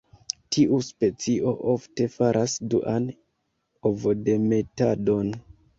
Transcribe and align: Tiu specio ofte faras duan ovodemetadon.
Tiu 0.55 0.79
specio 0.87 1.53
ofte 1.75 2.09
faras 2.15 2.57
duan 2.75 3.07
ovodemetadon. 3.93 5.37